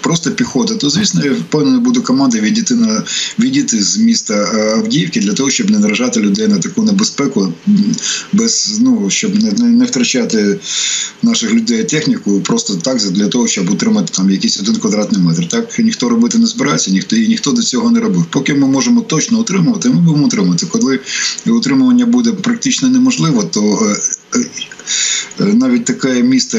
просто 0.00 0.30
піхота, 0.30 0.74
то 0.74 0.90
звісно, 0.90 1.24
я 1.24 1.32
впевнений 1.32 1.80
буде 1.80 2.00
команда 2.00 2.40
відійти 2.40 2.74
на 2.74 3.02
відійти 3.38 3.82
з 3.82 3.98
міста 3.98 4.34
е, 4.34 4.74
Авдіївки 4.74 5.20
для 5.20 5.32
того, 5.32 5.50
щоб 5.50 5.70
не 5.70 5.78
наражати 5.78 6.20
людей 6.20 6.48
на 6.48 6.58
таку 6.58 6.82
небезпеку, 6.82 7.52
без 8.32 8.78
ну 8.80 9.10
щоб 9.10 9.42
не, 9.42 9.50
не 9.68 9.84
втрачати 9.84 10.58
наших 11.22 11.52
людей 11.52 11.84
техніку, 11.84 12.40
просто 12.40 12.76
так 12.76 13.00
для 13.10 13.28
того, 13.28 13.48
щоб 13.48 13.70
утримати 13.70 14.12
там 14.12 14.30
якийсь 14.30 14.60
один 14.60 14.76
квадратний 14.76 15.22
метр. 15.22 15.48
Так 15.48 15.78
ніхто 15.78 16.08
робити 16.08 16.38
не 16.38 16.46
збирається, 16.46 16.90
ніхто 16.90 17.16
і 17.16 17.28
ніхто 17.28 17.52
до 17.52 17.62
цього 17.62 17.90
не 17.90 18.00
робив. 18.00 18.24
Поки 18.30 18.54
ми 18.54 18.66
можемо 18.66 19.00
точно 19.00 19.38
утримувати, 19.38 19.88
ми 19.88 20.00
будемо 20.00 20.26
утримати. 20.26 20.66
Коли 20.66 21.00
утримування 21.46 22.06
буде 22.06 22.32
практично 22.32 22.88
неможливо, 22.88 23.42
то 23.42 23.94
е, 24.34 24.38
е, 25.40 25.44
навіть 25.44 25.84
таке 25.84 26.22
місто, 26.22 26.58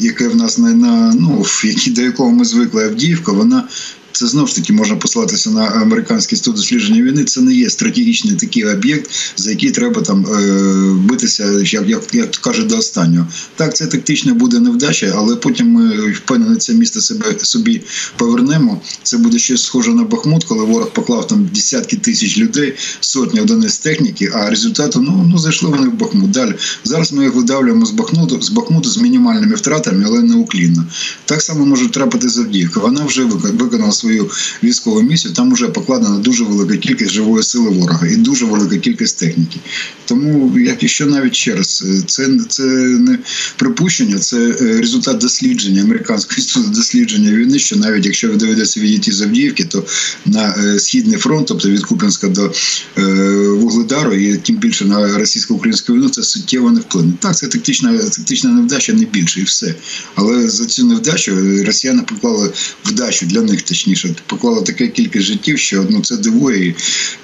яке 0.00 0.28
в 0.28 0.36
нас 0.36 0.58
не 0.58 0.74
на 0.74 1.14
ну 1.14 1.44
до 1.86 2.02
якого 2.02 2.30
ми 2.30 2.44
звикли 2.44 2.84
Авдіївка, 2.84 3.32
вона 3.32 3.68
це 4.14 4.26
знову 4.26 4.46
ж 4.46 4.56
таки 4.56 4.72
можна 4.72 4.96
послатися 4.96 5.50
на 5.50 5.64
американський 5.64 6.38
студ 6.38 6.54
дослідження 6.54 7.02
війни. 7.02 7.24
Це 7.24 7.40
не 7.40 7.54
є 7.54 7.70
стратегічний 7.70 8.36
такий 8.36 8.64
об'єкт, 8.64 9.10
за 9.36 9.50
який 9.50 9.70
треба 9.70 10.02
там 10.02 10.26
е, 10.26 10.94
битися, 10.94 11.52
як 11.64 11.88
як, 11.88 12.02
як 12.12 12.30
кажуть, 12.30 12.66
до 12.66 12.78
останнього. 12.78 13.26
Так, 13.56 13.76
це 13.76 13.86
тактично 13.86 14.34
буде 14.34 14.60
невдача, 14.60 15.14
але 15.16 15.36
потім 15.36 15.68
ми 15.68 16.10
впевнені, 16.10 16.56
це 16.56 16.74
місто 16.74 17.00
себе 17.00 17.34
собі 17.42 17.82
повернемо. 18.16 18.80
Це 19.02 19.18
буде 19.18 19.38
щось 19.38 19.62
схоже 19.62 19.90
на 19.90 20.02
Бахмут, 20.04 20.44
коли 20.44 20.64
ворог 20.64 20.92
поклав 20.92 21.26
там 21.26 21.48
десятки 21.54 21.96
тисяч 21.96 22.38
людей, 22.38 22.74
сотні 23.00 23.40
одиниць 23.40 23.78
техніки. 23.78 24.30
А 24.34 24.50
результату 24.50 25.00
ну 25.00 25.26
ну 25.30 25.38
зайшли 25.38 25.70
вони 25.70 25.88
в 25.88 25.94
Бахмут. 25.94 26.30
Далі 26.30 26.54
зараз 26.84 27.12
ми 27.12 27.24
їх 27.24 27.34
видавлюємо 27.34 27.86
з 27.86 27.90
Бахмуту 27.90 28.42
з 28.42 28.50
Бахмуту 28.50 28.90
з 28.90 28.98
мінімальними 28.98 29.54
втратами, 29.54 30.04
але 30.06 30.22
не 30.22 30.34
уклінно. 30.34 30.84
Так 31.24 31.42
само 31.42 31.66
може 31.66 31.88
трапити 31.88 32.28
Завдіївка. 32.28 32.80
Вона 32.80 33.04
вже 33.04 33.24
виконала 33.24 33.92
свою 34.04 34.30
військову 34.62 35.02
місію, 35.02 35.34
там 35.34 35.52
вже 35.52 35.68
покладена 35.68 36.18
дуже 36.18 36.44
велика 36.44 36.76
кількість 36.76 37.10
живої 37.10 37.42
сили 37.42 37.70
ворога 37.70 38.06
і 38.06 38.16
дуже 38.16 38.44
велика 38.44 38.76
кількість 38.78 39.18
техніки. 39.18 39.58
Тому, 40.04 40.58
як 40.58 40.82
і 40.82 40.88
що 40.88 41.06
навіть 41.06 41.34
ще 41.34 41.54
раз, 41.54 41.84
це 42.06 42.28
це 42.48 42.62
не 42.98 43.18
припущення, 43.56 44.18
це 44.18 44.36
е, 44.36 44.80
результат 44.80 45.18
дослідження 45.18 45.82
американського 45.82 46.36
інституту 46.36 46.70
дослідження 46.70 47.30
війни. 47.30 47.58
Що 47.58 47.76
навіть 47.76 48.06
якщо 48.06 48.28
ви 48.28 48.36
доведеться 48.36 48.80
відійти 48.80 49.12
з 49.12 49.20
Авдіївки, 49.20 49.64
то 49.64 49.84
на 50.26 50.54
е, 50.58 50.78
східний 50.78 51.18
фронт, 51.18 51.46
тобто 51.46 51.70
від 51.70 51.84
Куп'янська 51.84 52.28
до 52.28 52.52
е, 52.98 53.02
Вугледару, 53.48 54.14
і 54.14 54.36
тим 54.36 54.56
більше 54.56 54.84
на 54.84 55.18
російсько-українську 55.18 55.94
війну, 55.94 56.08
це 56.08 56.22
суттєво 56.22 56.70
не 56.70 56.80
вплине. 56.80 57.12
Так, 57.20 57.36
це 57.36 57.46
тактична 57.46 57.98
тактична 57.98 58.50
невдача, 58.50 58.92
не 58.92 59.04
більше, 59.04 59.40
і 59.40 59.44
все. 59.44 59.74
Але 60.14 60.48
за 60.48 60.66
цю 60.66 60.86
невдачу 60.86 61.36
росіяни 61.64 62.02
поклали 62.02 62.52
вдачу 62.84 63.26
для 63.26 63.40
них, 63.40 63.62
точніше 63.62 63.93
поклала 64.26 64.62
таке 64.62 64.88
кількість 64.88 65.24
життів, 65.24 65.58
що 65.58 65.86
ну 65.90 66.00
це 66.00 66.16
дивує 66.16 66.74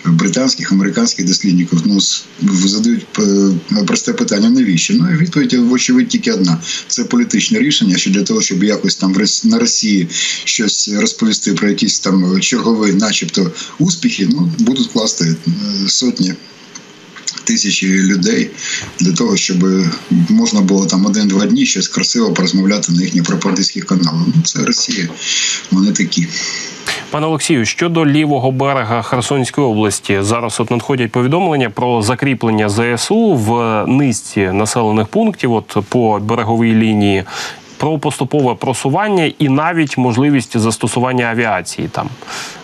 британських, 0.05 0.73
американських 0.73 1.27
дослідників. 1.27 1.83
Ну 1.85 1.99
задають 2.65 3.07
е, 3.19 3.85
просте 3.87 4.13
питання: 4.13 4.51
навіщо? 4.51 4.95
Ну 4.95 5.13
і 5.13 5.17
відповідь 5.17 5.55
вочевидь 5.55 6.09
тільки 6.09 6.33
одна: 6.33 6.59
це 6.89 7.05
політичне 7.05 7.59
рішення, 7.59 7.97
що 7.97 8.11
для 8.11 8.23
того, 8.23 8.43
щоб 8.43 8.65
якось 8.65 8.97
там 8.97 9.17
на 9.45 9.59
Росії 9.59 10.09
щось 10.45 10.89
розповісти 10.89 11.53
про 11.53 11.69
якісь 11.69 12.01
там 12.01 12.41
чергові, 12.41 12.93
начебто, 12.93 13.53
успіхи, 13.79 14.29
ну 14.31 14.53
будуть 14.59 14.89
класти 14.89 15.37
е, 15.49 15.89
сотні 15.89 16.35
тисячі 17.51 17.89
людей 17.89 18.51
для 19.01 19.13
того, 19.13 19.37
щоб 19.37 19.57
можна 20.29 20.61
було 20.61 20.87
там 20.87 21.07
один-два 21.07 21.47
дні 21.47 21.67
щось 21.67 21.89
красиво 21.89 22.33
порозмовляти 22.33 22.93
на 22.93 23.03
їхніх 23.03 23.25
пропагандистських 23.25 23.87
каналах. 23.87 24.23
Ну, 24.27 24.43
Це 24.45 24.59
Росія. 24.65 25.09
Вони 25.71 25.93
такі. 25.93 26.27
Пане 27.11 27.27
Олексію, 27.27 27.65
щодо 27.65 28.07
лівого 28.07 28.53
берега 28.53 29.03
Херсонської 29.03 29.67
області, 29.67 30.19
зараз 30.21 30.61
от 30.61 30.71
надходять 30.71 31.13
повідомлення 31.13 31.71
про 31.71 32.03
закріплення 32.03 32.69
ЗСУ 32.69 33.35
в 33.35 33.85
низці 33.87 34.41
населених 34.41 35.09
пунктів, 35.09 35.53
от 35.53 35.77
по 35.89 36.19
береговій 36.19 36.75
лінії, 36.75 37.25
про 37.81 37.99
поступове 37.99 38.55
просування 38.55 39.33
і 39.39 39.49
навіть 39.49 39.99
можливість 39.99 40.59
застосування 40.59 41.25
авіації 41.25 41.89
там. 41.89 42.09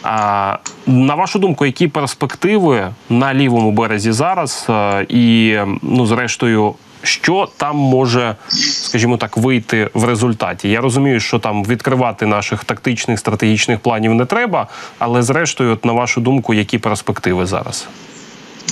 А, 0.02 0.58
На 0.86 1.14
вашу 1.14 1.38
думку, 1.38 1.66
які 1.66 1.88
перспективи 1.88 2.92
на 3.10 3.34
лівому 3.34 3.72
березі 3.72 4.12
зараз? 4.12 4.66
І 5.08 5.56
ну, 5.82 6.06
зрештою, 6.06 6.74
що 7.02 7.48
там 7.56 7.76
може, 7.76 8.36
скажімо 8.82 9.16
так, 9.16 9.36
вийти 9.36 9.90
в 9.94 10.04
результаті? 10.04 10.68
Я 10.68 10.80
розумію, 10.80 11.20
що 11.20 11.38
там 11.38 11.64
відкривати 11.64 12.26
наших 12.26 12.64
тактичних 12.64 13.18
стратегічних 13.18 13.80
планів 13.80 14.14
не 14.14 14.24
треба, 14.24 14.66
але 14.98 15.22
зрештою, 15.22 15.72
от 15.72 15.84
на 15.84 15.92
вашу 15.92 16.20
думку, 16.20 16.54
які 16.54 16.78
перспективи 16.78 17.46
зараз? 17.46 17.86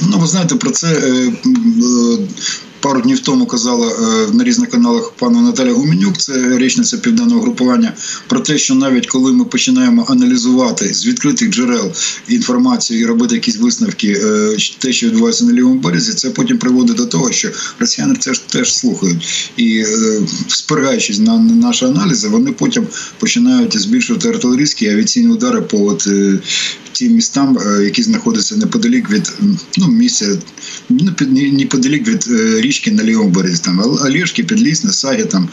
Ну, 0.03 0.19
ви 0.19 0.27
знаєте, 0.27 0.55
про 0.55 0.71
це 0.71 0.87
е, 0.87 1.33
пару 2.85 3.01
днів 3.01 3.21
тому 3.21 3.47
казала 3.47 3.89
е, 3.89 4.33
на 4.33 4.45
різних 4.45 4.71
каналах 4.71 5.13
пана 5.13 5.41
Наталя 5.41 5.73
Гуменюк, 5.73 6.19
це 6.19 6.59
річниця 6.59 6.99
південного 6.99 7.41
групування, 7.41 7.93
про 8.29 8.41
те, 8.41 8.59
що 8.59 8.75
навіть 8.75 9.07
коли 9.07 9.33
ми 9.33 9.45
починаємо 9.45 10.07
аналізувати 10.09 10.95
з 10.95 11.07
відкритих 11.07 11.51
джерел 11.51 11.93
інформацію 12.29 13.01
і 13.01 13.05
робити 13.05 13.35
якісь 13.35 13.57
висновки, 13.57 14.09
е, 14.09 14.57
те, 14.79 14.93
що 14.93 15.07
відбувається 15.07 15.45
на 15.45 15.53
лівому 15.53 15.81
березі, 15.81 16.13
це 16.13 16.31
потім 16.31 16.59
приводить 16.59 16.97
до 16.97 17.07
того, 17.07 17.33
що 17.33 17.49
росіяни 17.79 18.15
теж 18.15 18.39
теж 18.39 18.75
слухають. 18.75 19.53
І 19.57 19.79
е, 19.79 20.21
спираючись 20.49 21.19
на 21.19 21.39
наші 21.39 21.85
аналізи, 21.85 22.29
вони 22.29 22.53
потім 22.53 22.87
починають 23.19 23.79
збільшувати 23.79 24.29
артилерійські 24.29 24.89
авіаційні 24.89 25.29
удари 25.29 25.61
по 25.61 25.87
от 25.87 26.09
тим 26.93 27.13
містам, 27.13 27.59
які 27.83 28.03
знаходяться 28.03 28.57
неподалік 28.57 29.11
від 29.11 29.33
ну 29.79 29.89
місця, 29.89 30.27
ну 30.89 31.15
неподалік 31.53 32.09
від 32.09 32.29
річки 32.61 32.74
річки 32.75 32.91
на 32.91 33.05
лівому 33.05 33.31
березі, 33.31 33.63
там 33.65 33.81
Олєшки, 33.81 34.45
Підлісне, 34.45 34.93
Саги, 34.93 35.25
там 35.25 35.49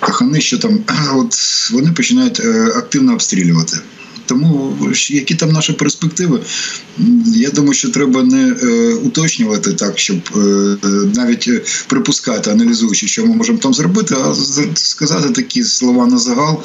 Кахани, 0.00 0.40
що 0.40 0.58
там 0.58 0.78
от 1.14 1.34
вони 1.72 1.92
починають 1.92 2.40
е, 2.40 2.72
активно 2.76 3.12
обстрілювати. 3.12 3.76
Тому 4.30 4.76
які 5.10 5.34
там 5.34 5.52
наші 5.52 5.72
перспективи, 5.72 6.40
я 7.26 7.50
думаю, 7.50 7.74
що 7.74 7.88
треба 7.88 8.22
не 8.22 8.56
е, 8.62 8.94
уточнювати 8.94 9.72
так, 9.72 9.98
щоб 9.98 10.18
е, 10.36 10.40
навіть 11.14 11.48
е, 11.48 11.60
припускати, 11.88 12.50
аналізуючи, 12.50 13.08
що 13.08 13.26
ми 13.26 13.34
можемо 13.34 13.58
там 13.58 13.74
зробити, 13.74 14.14
а 14.14 14.34
сказати 14.74 15.28
такі 15.30 15.64
слова 15.64 16.06
на 16.06 16.18
загал. 16.18 16.62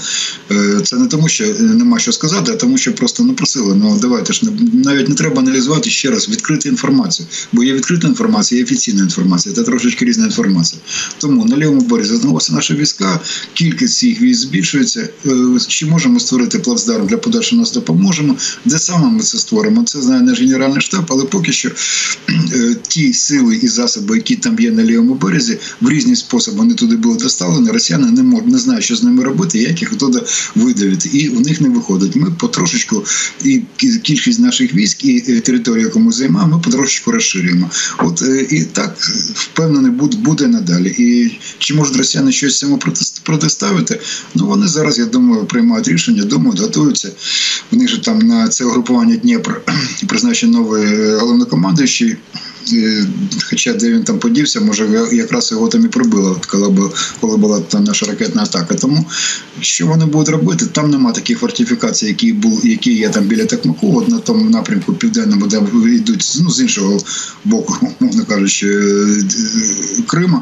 Це 0.83 0.95
не 0.95 1.07
тому, 1.07 1.27
що 1.27 1.45
нема 1.59 1.99
що 1.99 2.11
сказати, 2.11 2.51
а 2.51 2.55
тому, 2.55 2.77
що 2.77 2.95
просто 2.95 3.23
не 3.23 3.33
просили. 3.33 3.75
Ну 3.75 3.97
давайте 4.01 4.33
ж 4.33 4.41
навіть 4.73 5.09
не 5.09 5.15
треба 5.15 5.41
аналізувати 5.41 5.89
ще 5.89 6.11
раз 6.11 6.29
відкрити 6.29 6.69
інформацію. 6.69 7.27
Бо 7.51 7.63
є 7.63 7.73
відкрита 7.73 8.07
інформація, 8.07 8.59
є 8.59 8.65
офіційна 8.65 9.03
інформація, 9.03 9.55
це 9.55 9.63
трошечки 9.63 10.05
різна 10.05 10.25
інформація. 10.25 10.81
Тому 11.17 11.45
на 11.45 11.57
лівому 11.57 11.81
березі 11.81 12.15
знаходяться 12.15 12.53
наші 12.53 12.73
війська, 12.73 13.19
кількість 13.53 14.03
їх 14.03 14.21
військ 14.21 14.41
збільшується. 14.41 15.09
Чи 15.67 15.85
можемо 15.85 16.19
створити 16.19 16.59
плацдарм 16.59 17.07
для 17.07 17.17
подальшого 17.17 17.54
нас 17.55 17.71
допоможемо. 17.71 18.35
Де 18.65 18.79
саме 18.79 19.07
ми 19.07 19.19
це 19.19 19.37
створимо? 19.37 19.83
Це 19.83 20.01
знає 20.01 20.21
наш 20.21 20.39
генеральний 20.39 20.81
штаб, 20.81 21.05
але 21.09 21.25
поки 21.25 21.51
що 21.51 21.69
е, 22.29 22.75
ті 22.87 23.13
сили 23.13 23.55
і 23.55 23.67
засоби, 23.67 24.15
які 24.15 24.35
там 24.35 24.59
є 24.59 24.71
на 24.71 24.83
лівому 24.83 25.15
березі, 25.15 25.57
в 25.81 25.89
різні 25.89 26.15
способи 26.15 26.57
вони 26.57 26.73
туди 26.73 26.95
були 26.95 27.17
доставлені. 27.17 27.69
Росіяни 27.69 28.11
не 28.11 28.23
можуть 28.23 28.47
не 28.47 28.57
знають, 28.57 28.83
що 28.83 28.95
з 28.95 29.03
ними 29.03 29.23
робити, 29.23 29.59
як 29.59 29.81
їх 29.81 29.95
туди 29.95 30.21
видавити, 30.55 31.09
і 31.13 31.29
в 31.29 31.41
них 31.41 31.61
не 31.61 31.69
виходить. 31.69 32.15
Ми 32.15 32.31
потрошечку 32.31 33.05
і 33.43 33.61
кількість 33.77 34.39
наших 34.39 34.73
військ 34.73 35.05
і 35.05 35.21
територію, 35.21 35.85
яку 35.85 35.99
ми 35.99 36.11
займаємо, 36.11 36.55
ми 36.55 36.61
потрошечку 36.63 37.11
розширюємо. 37.11 37.69
От 37.97 38.23
і 38.49 38.63
так 38.63 38.97
впевнений 39.33 39.91
буде 39.91 40.47
надалі. 40.47 40.95
І 40.97 41.37
чи 41.57 41.73
можуть 41.73 41.97
росіяни 41.97 42.31
щось 42.31 42.59
цьому 42.59 42.79
протиставити? 43.23 43.99
Ну 44.35 44.45
вони 44.45 44.67
зараз, 44.67 44.99
я 44.99 45.05
думаю, 45.05 45.45
приймають 45.45 45.87
рішення, 45.87 46.23
думають, 46.23 46.59
готуються. 46.59 47.11
В 47.71 47.75
них 47.75 47.89
же 47.89 48.01
там 48.01 48.19
на 48.19 48.47
це 48.47 48.65
угрупування 48.65 49.15
Дніпр 49.15 49.61
призначений 50.07 50.55
новий 50.55 50.83
е, 50.83 51.17
головнокомандуючий. 51.17 52.15
Е, 52.73 53.05
хоча 53.49 53.73
де 53.73 53.91
він 53.91 54.03
там 54.03 54.19
подівся, 54.19 54.61
може 54.61 55.09
якраз 55.11 55.51
його 55.51 55.67
там 55.67 55.85
і 55.85 55.87
прибило, 55.87 56.41
коли 56.47 56.91
коли 57.19 57.37
була 57.37 57.59
та 57.59 57.79
наша 57.79 58.05
ракетна 58.05 58.43
атака. 58.43 58.75
Тому 58.75 59.05
що 59.61 59.87
вони 59.87 60.05
будуть 60.05 60.29
робити? 60.29 60.65
Там 60.65 60.89
нема 60.89 61.11
таких 61.11 61.39
фортифікацій, 61.39 62.07
які 62.07 62.33
були, 62.33 62.61
які 62.63 62.93
є 62.93 63.09
там 63.09 63.23
біля 63.23 63.45
Такмаку, 63.45 63.97
от 63.97 64.09
на 64.09 64.19
тому 64.19 64.49
напрямку 64.49 64.93
південному, 64.93 65.47
де 65.47 65.61
йдуть 65.95 66.37
ну, 66.41 66.51
з 66.51 66.61
іншого 66.61 66.97
боку, 67.45 67.77
мовно 67.99 68.25
кажучи, 68.25 68.67
е, 68.67 69.23
Крима 70.07 70.41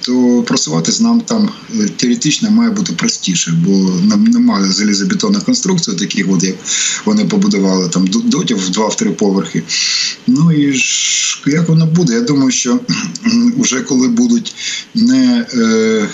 то 0.00 0.42
просуватись 0.42 1.00
нам 1.00 1.20
там 1.20 1.50
е, 1.80 1.88
теоретично 1.96 2.50
має 2.50 2.70
бути 2.70 2.92
простіше, 2.92 3.54
бо 3.66 3.70
нам 4.02 4.24
немає 4.24 4.72
залізобетонних 4.72 5.44
конструкцій, 5.44 5.92
таких 5.92 6.26
от 6.30 6.44
як 6.44 6.56
вони 7.04 7.24
побудували 7.24 7.88
там 7.88 8.06
дотів 8.06 8.58
в 8.58 8.70
два-три 8.70 9.10
поверхи. 9.10 9.62
Ну 10.26 10.52
і 10.52 10.72
ж 10.72 11.42
як 11.46 11.68
воно 11.68 11.86
буде? 11.86 12.12
Я 12.12 12.20
думаю, 12.20 12.50
що 12.50 12.80
вже 13.58 13.80
коли 13.80 14.08
будуть 14.08 14.54
не 14.94 15.46
е, 15.54 16.08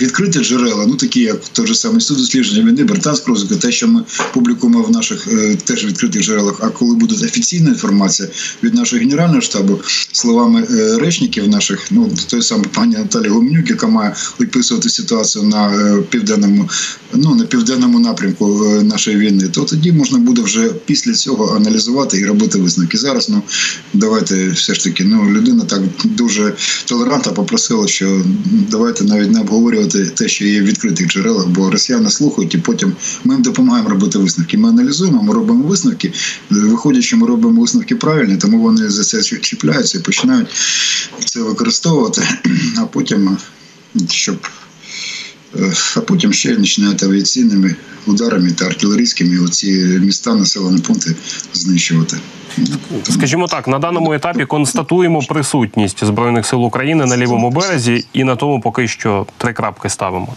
відкриті 0.00 0.44
джерела, 0.44 0.86
ну 0.86 0.96
такі 0.96 1.20
як 1.20 1.48
той 1.52 1.66
же 1.66 1.74
самий 1.74 2.00
суд 2.00 2.18
дослідження 2.18 2.70
війни, 2.70 2.84
британська 2.84 3.26
розвідка, 3.26 3.56
те, 3.56 3.72
що 3.72 3.88
ми 3.88 4.02
публікуємо 4.34 4.82
в 4.82 4.90
наших 4.90 5.28
е, 5.28 5.56
теж 5.64 5.84
відкритих 5.84 6.22
джерелах. 6.22 6.60
А 6.60 6.68
коли 6.68 6.94
буде 6.94 7.14
офіційна 7.14 7.68
інформація 7.70 8.28
від 8.62 8.74
нашого 8.74 9.02
генерального 9.02 9.40
штабу, 9.40 9.80
словами 10.12 10.66
е, 10.70 10.98
речників 10.98 11.48
наших, 11.48 11.86
ну 11.90 12.10
той 12.26 12.42
самий 12.42 12.66
пані 12.74 12.96
Наталі 12.96 13.28
Гуменюк, 13.28 13.70
яка 13.70 13.86
має 13.86 14.14
описувати 14.40 14.88
ситуацію 14.88 15.44
на 15.44 15.66
е, 15.66 16.02
південному, 16.10 16.68
ну 17.14 17.34
на 17.34 17.44
південному 17.44 17.98
напрямку 17.98 18.46
нашої 18.82 19.16
війни, 19.16 19.48
то 19.48 19.60
тоді 19.60 19.92
можна 19.92 20.18
буде 20.18 20.42
вже 20.42 20.68
після 20.86 21.12
цього 21.12 21.56
аналізувати 21.56 22.18
і 22.18 22.26
робити 22.26 22.58
висновки. 22.58 22.98
Зараз 22.98 23.28
ну 23.28 23.42
давайте 23.92 24.48
все 24.48 24.74
ж 24.74 24.84
таки, 24.84 25.04
ну 25.04 25.30
людина 25.30 25.64
так 25.64 25.82
дуже 26.04 26.54
толерантно 26.84 27.32
попросила, 27.32 27.88
що 27.88 28.22
давайте 28.70 29.04
навіть 29.04 29.30
не 29.30 29.40
обговорювати 29.40 29.83
обговорювати 29.84 30.10
те, 30.16 30.28
що 30.28 30.44
є 30.44 30.60
в 30.60 30.64
відкритих 30.64 31.08
джерелах, 31.08 31.46
бо 31.46 31.70
росіяни 31.70 32.10
слухають, 32.10 32.54
і 32.54 32.58
потім 32.58 32.92
ми 33.24 33.34
їм 33.34 33.42
допомагаємо 33.42 33.90
робити 33.90 34.18
висновки. 34.18 34.58
Ми 34.58 34.68
аналізуємо, 34.68 35.22
ми 35.22 35.34
робимо 35.34 35.64
висновки. 35.68 36.12
Виходячи, 36.50 37.16
ми 37.16 37.26
робимо 37.26 37.60
висновки 37.60 37.96
правильні, 37.96 38.36
тому 38.36 38.58
вони 38.58 38.90
за 38.90 39.04
це 39.04 39.22
чіпляються 39.22 39.98
і 39.98 40.02
починають 40.02 40.48
це 41.24 41.40
використовувати, 41.40 42.22
а 42.78 42.86
потім 42.86 43.38
щоб. 44.10 44.36
А 45.96 46.00
потім 46.00 46.32
ще 46.32 46.54
починають 46.54 47.02
авіаційними 47.02 47.74
ударами 48.06 48.50
та 48.50 48.66
артилерійськими 48.66 49.44
оці 49.44 49.70
міста, 50.00 50.34
населені 50.34 50.80
пункти 50.80 51.14
знищувати. 51.52 52.16
Скажімо 53.10 53.46
так, 53.46 53.68
на 53.68 53.78
даному 53.78 54.12
етапі 54.12 54.44
констатуємо 54.44 55.22
присутність 55.22 56.04
збройних 56.04 56.46
сил 56.46 56.64
України 56.64 57.06
на 57.06 57.16
лівому 57.16 57.50
березі, 57.50 58.04
і 58.12 58.24
на 58.24 58.36
тому 58.36 58.60
поки 58.60 58.88
що 58.88 59.26
три 59.38 59.52
крапки 59.52 59.88
ставимо. 59.88 60.36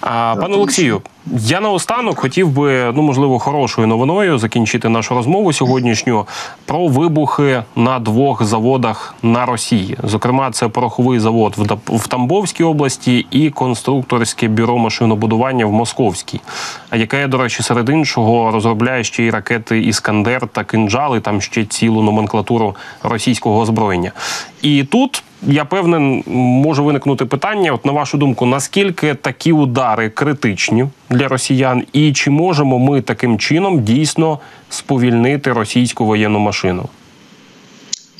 А, 0.00 0.36
Пане 0.40 0.54
Олексію, 0.54 1.02
я 1.32 1.60
наостанок 1.60 2.18
хотів 2.18 2.50
би, 2.50 2.92
ну 2.94 3.02
можливо, 3.02 3.38
хорошою 3.38 3.86
новиною 3.86 4.38
закінчити 4.38 4.88
нашу 4.88 5.14
розмову 5.14 5.52
сьогоднішню 5.52 6.26
про 6.64 6.88
вибухи 6.88 7.62
на 7.76 7.98
двох 7.98 8.44
заводах 8.44 9.14
на 9.22 9.46
Росії. 9.46 9.96
Зокрема, 10.04 10.50
це 10.50 10.68
пороховий 10.68 11.20
завод 11.20 11.54
в 11.86 12.08
Тамбовській 12.08 12.64
області 12.64 13.26
і 13.30 13.50
конструкторське 13.50 14.48
бюро 14.48 14.78
машинобудування 14.78 15.66
в 15.66 15.72
Московській, 15.72 16.40
яке, 16.94 17.26
до 17.26 17.38
речі, 17.38 17.62
серед 17.62 17.88
іншого 17.88 18.50
розробляє 18.50 19.04
ще 19.04 19.22
й 19.22 19.30
ракети 19.30 19.82
Іскандер 19.82 20.48
та 20.52 20.64
кинджали, 20.64 21.20
там 21.20 21.40
ще 21.40 21.64
цілу 21.64 22.02
номенклатуру 22.02 22.76
російського 23.02 23.60
озброєння. 23.60 24.12
І 24.62 24.84
тут 24.84 25.22
я 25.46 25.64
певен, 25.64 26.22
може 26.26 26.82
виникнути 26.82 27.24
питання. 27.24 27.72
От 27.72 27.86
на 27.86 27.92
вашу 27.92 28.18
думку, 28.18 28.46
наскільки 28.46 29.14
такі 29.14 29.52
удари 29.52 30.08
критичні 30.08 30.86
для 31.10 31.28
росіян, 31.28 31.82
і 31.92 32.12
чи 32.12 32.30
можемо 32.30 32.78
ми 32.78 33.00
таким 33.00 33.38
чином 33.38 33.80
дійсно 33.80 34.38
сповільнити 34.70 35.52
російську 35.52 36.04
воєнну 36.04 36.38
машину? 36.38 36.88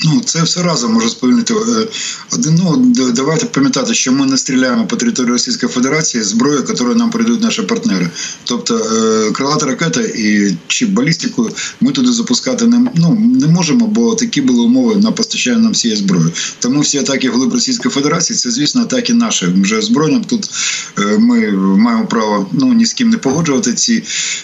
Ну, 0.05 0.21
це 0.25 0.43
все 0.43 0.63
разом 0.63 0.93
може 0.93 1.09
сповільнити. 1.09 1.55
Е, 1.55 1.87
ну, 2.33 2.95
давайте 3.15 3.47
пам'ятати, 3.47 3.95
що 3.95 4.13
ми 4.13 4.27
не 4.27 4.37
стріляємо 4.37 4.87
по 4.87 4.97
території 4.97 5.33
Російської 5.33 5.73
Федерації 5.73 6.25
зброю, 6.25 6.65
яку 6.69 6.95
нам 6.95 7.11
передають 7.11 7.43
наші 7.43 7.63
партнери. 7.63 8.11
Тобто 8.45 8.77
е, 8.77 9.31
крилата 9.33 9.67
ракета 9.67 10.01
і 10.01 10.57
чи 10.67 10.87
балістику 10.87 11.51
ми 11.81 11.93
туди 11.93 12.13
запускати 12.13 12.67
не 12.67 12.91
ну, 12.95 13.19
не 13.41 13.47
можемо, 13.47 13.87
бо 13.87 14.15
такі 14.15 14.41
були 14.41 14.61
умови 14.61 14.97
на 14.97 15.13
постачання 15.13 15.59
нам 15.59 15.73
всієї 15.73 16.01
зброї. 16.01 16.27
Тому 16.59 16.81
всі 16.81 16.99
атаки 16.99 17.31
глиб 17.31 17.53
Російської 17.53 17.93
Федерації 17.93 18.37
це, 18.37 18.51
звісно, 18.51 18.83
атаки 18.83 19.15
наші 19.15 19.47
вже 19.47 19.83
збройням. 19.83 20.25
Тут 20.25 20.51
е, 20.99 21.19
ми 21.19 21.51
маємо 21.53 22.07
право 22.07 22.47
ну 22.53 22.73
ні 22.73 22.87
з 22.87 22.93
ким 22.93 23.11
не 23.11 23.19
погоджувати 23.19 23.75
ці 23.75 24.03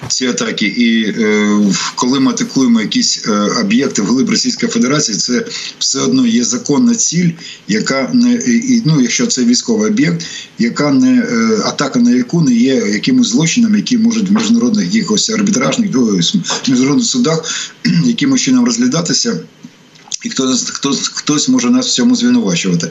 ці 0.09 0.27
атаки. 0.27 0.67
І 0.67 1.15
коли 1.95 2.21
ми 2.21 2.31
атакуємо 2.31 2.81
якісь 2.81 3.25
об'єкти 3.61 4.03
в 4.03 4.07
глиб 4.07 4.31
Російської 4.31 4.73
Федерації, 4.73 5.19
це 5.19 5.42
все 5.79 6.01
одно 6.01 6.27
є 6.27 6.45
законна 6.45 6.95
ціль, 6.95 7.31
яка 7.69 8.11
не 8.13 8.43
ну, 8.85 9.01
якщо 9.01 9.27
це 9.27 9.45
військовий 9.45 9.91
об'єкт, 9.91 10.27
яка 10.59 10.91
не 10.91 11.19
е, 11.19 11.63
атака 11.65 11.99
на 11.99 12.11
яку 12.11 12.41
не 12.41 12.55
є 12.55 12.75
якимось 12.75 13.29
злочином, 13.29 13.77
які 13.77 13.99
можуть 13.99 14.31
в 14.31 14.33
міжнародних 14.33 14.95
якихось 14.95 15.31
арбітражних 15.31 15.91
міжнародних 16.69 17.07
судах 17.07 17.45
якимось 18.05 18.41
чином 18.41 18.65
розглядатися. 18.65 19.41
І 20.25 20.31
хто 20.31 20.57
хто 20.57 20.93
хтось 20.93 21.49
може 21.49 21.71
нас 21.71 21.87
в 21.87 21.93
цьому 21.93 22.17
звинувачувати. 22.17 22.91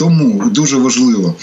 Е, 0.00 0.04
е, 0.04 0.08
тому 0.08 0.50
дуже 0.50 0.76
важливо 0.76 1.34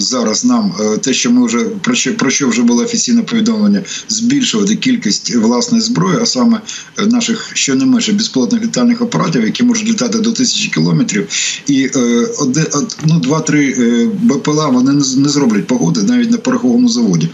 зараз 0.00 0.44
нам 0.44 0.72
е, 0.80 0.98
те, 0.98 1.14
що 1.14 1.30
ми 1.30 1.46
вже 1.46 1.58
про 1.58 1.94
що 1.94 2.16
про 2.16 2.30
що 2.30 2.48
вже 2.48 2.62
було 2.62 2.82
офіційне 2.82 3.22
повідомлення, 3.22 3.82
збільшувати 4.08 4.76
кількість 4.76 5.34
власної 5.36 5.82
зброї, 5.82 6.18
а 6.22 6.26
саме 6.26 6.60
е, 6.98 7.06
наших 7.06 7.50
щонайменше 7.54 8.12
безплотних 8.12 8.62
літальних 8.62 9.00
апаратів, 9.00 9.44
які 9.44 9.62
можуть 9.62 9.88
літати 9.88 10.18
до 10.18 10.32
тисячі 10.32 10.68
кілометрів, 10.68 11.28
і 11.66 11.90
е, 11.96 12.26
ну, 13.04 13.20
два-три 13.20 13.74
БПЛА 14.22 14.68
вони 14.68 14.92
не 14.92 15.28
зроблять 15.28 15.66
погоди 15.66 16.02
навіть 16.02 16.30
на 16.30 16.38
пороховому 16.38 16.88
заводі. 16.88 17.28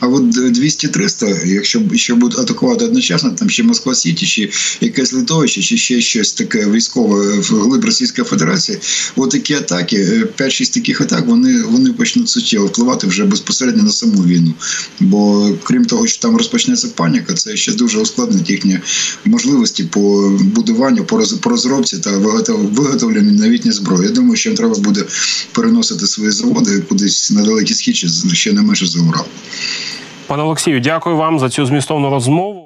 А 0.00 0.06
от 0.06 0.22
200-300, 0.22 1.46
якщо 1.46 1.82
якщо 1.90 2.16
будуть 2.16 2.38
атакувати 2.38 2.84
одночасно, 2.84 3.30
там 3.30 3.50
ще 3.50 3.62
Москва 3.62 3.94
Сіті, 3.94 4.26
чи 4.26 4.50
якесь 4.80 5.12
литовище, 5.12 5.62
чи 5.62 5.76
ще 5.76 6.00
щось 6.00 6.32
таке 6.32 6.70
військове 6.70 7.38
в 7.38 7.54
глиб 7.54 7.84
Російської 7.84 8.24
Федерації, 8.24 8.78
от 9.16 9.30
такі 9.30 9.54
атаки, 9.54 10.15
5-6 10.24 10.74
таких 10.74 11.00
атак, 11.00 11.26
вони 11.26 11.62
вони 11.62 11.92
почнуть 11.92 12.28
суттєво 12.28 12.66
впливати 12.66 13.06
вже 13.06 13.24
безпосередньо 13.24 13.82
на 13.82 13.90
саму 13.90 14.22
війну. 14.22 14.52
Бо 15.00 15.50
крім 15.62 15.84
того, 15.84 16.06
що 16.06 16.22
там 16.22 16.36
розпочнеться 16.36 16.88
паніка, 16.94 17.34
це 17.34 17.56
ще 17.56 17.72
дуже 17.72 17.98
ускладнить 17.98 18.50
їхні 18.50 18.78
можливості 19.24 19.84
по 19.84 20.30
будуванню, 20.40 21.04
по 21.40 21.48
розробці 21.50 21.98
та 21.98 22.10
виготовленню 22.48 23.32
новітньої 23.32 23.72
зброї. 23.72 24.08
Я 24.08 24.14
думаю, 24.14 24.36
що 24.36 24.48
їм 24.48 24.56
треба 24.56 24.74
буде 24.74 25.04
переносити 25.52 26.06
свої 26.06 26.30
заводи 26.30 26.80
кудись 26.80 27.30
на 27.30 27.42
далекий 27.42 27.76
схід, 27.76 27.96
ще 28.32 28.52
не 28.52 28.62
менше 28.62 28.86
за 28.86 29.00
Урал. 29.00 29.24
Пане 30.26 30.42
Олексію, 30.42 30.80
дякую 30.80 31.16
вам 31.16 31.38
за 31.38 31.50
цю 31.50 31.66
змістовну 31.66 32.10
розмову. 32.10 32.65